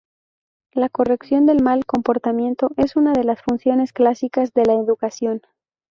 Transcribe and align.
La 0.71 0.89
corrección 0.89 1.45
del 1.45 1.61
mal 1.61 1.85
comportamiento 1.85 2.71
es 2.75 2.95
una 2.95 3.13
de 3.13 3.23
las 3.23 3.43
funciones 3.43 3.93
clásicas 3.93 4.51
de 4.55 4.65
la 4.65 4.73
educación. 4.73 5.43